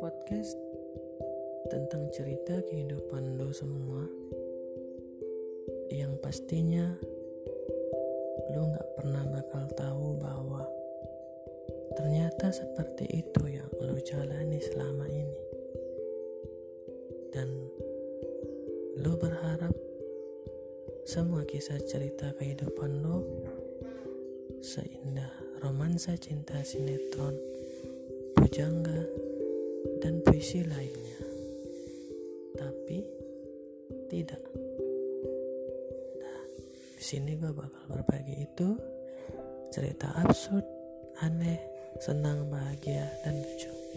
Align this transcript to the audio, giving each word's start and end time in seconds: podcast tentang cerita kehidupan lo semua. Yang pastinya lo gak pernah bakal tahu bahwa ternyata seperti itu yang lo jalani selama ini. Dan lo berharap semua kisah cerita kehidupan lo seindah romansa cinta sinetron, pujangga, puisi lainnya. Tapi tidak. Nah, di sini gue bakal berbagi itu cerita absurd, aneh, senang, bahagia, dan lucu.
podcast 0.00 0.56
tentang 1.68 2.08
cerita 2.14 2.56
kehidupan 2.64 3.36
lo 3.36 3.52
semua. 3.52 4.08
Yang 5.92 6.16
pastinya 6.24 6.88
lo 8.56 8.72
gak 8.72 8.88
pernah 8.96 9.24
bakal 9.28 9.64
tahu 9.76 10.16
bahwa 10.16 10.64
ternyata 12.00 12.48
seperti 12.48 13.20
itu 13.20 13.42
yang 13.44 13.68
lo 13.84 14.00
jalani 14.00 14.56
selama 14.56 15.04
ini. 15.04 15.40
Dan 17.36 17.48
lo 19.04 19.20
berharap 19.20 19.74
semua 21.04 21.44
kisah 21.44 21.76
cerita 21.84 22.32
kehidupan 22.40 23.04
lo 23.04 23.20
seindah 24.64 25.30
romansa 25.60 26.14
cinta 26.16 26.62
sinetron, 26.64 27.34
pujangga, 28.34 29.27
puisi 30.48 30.64
lainnya. 30.64 31.20
Tapi 32.56 33.04
tidak. 34.08 34.40
Nah, 36.24 36.40
di 36.96 37.04
sini 37.04 37.36
gue 37.36 37.52
bakal 37.52 37.84
berbagi 37.92 38.48
itu 38.48 38.72
cerita 39.68 40.08
absurd, 40.16 40.64
aneh, 41.20 41.60
senang, 42.00 42.48
bahagia, 42.48 43.12
dan 43.28 43.44
lucu. 43.44 43.87